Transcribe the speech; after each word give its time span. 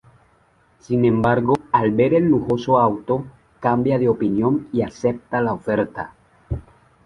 Sin 0.79 1.05
embargo, 1.05 1.53
al 1.71 1.91
ver 1.91 2.15
el 2.15 2.23
lujoso 2.23 2.79
auto, 2.79 3.23
cambia 3.59 3.99
de 3.99 4.09
opinión 4.09 4.67
y 4.73 4.81
acepta 4.81 5.41
la 5.41 5.53
oferta. 5.53 6.15